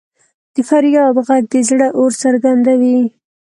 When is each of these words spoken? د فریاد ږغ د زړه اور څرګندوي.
د 0.53 0.55
فریاد 0.69 1.15
ږغ 1.25 1.41
د 1.51 1.53
زړه 1.69 1.87
اور 1.97 2.11
څرګندوي. 2.23 2.97